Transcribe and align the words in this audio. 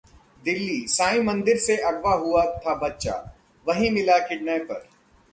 दिल्ली: 0.43 0.77
साईं 0.87 1.23
मंदिर 1.23 1.57
से 1.57 1.75
अगवा 1.79 2.13
हुआ 2.13 2.45
था 2.57 2.73
बच्चा, 2.77 3.13
वहीं 3.67 3.91
मिला 3.91 4.17
किडनैपर 4.19 4.81